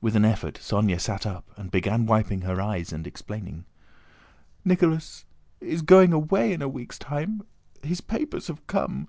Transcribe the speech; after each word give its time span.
With 0.00 0.14
an 0.14 0.24
effort 0.24 0.54
Sónya 0.62 1.00
sat 1.00 1.26
up 1.26 1.50
and 1.56 1.68
began 1.68 2.06
wiping 2.06 2.42
her 2.42 2.60
eyes 2.60 2.92
and 2.92 3.08
explaining. 3.08 3.64
"Nicholas 4.64 5.24
is 5.60 5.82
going 5.82 6.12
away 6.12 6.52
in 6.52 6.62
a 6.62 6.68
week's 6.68 6.96
time, 6.96 7.42
his... 7.82 8.00
papers... 8.00 8.46
have 8.46 8.64
come... 8.68 9.08